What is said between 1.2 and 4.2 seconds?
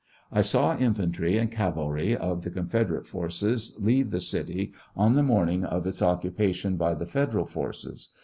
and cavalry of the Confedorate forces leave the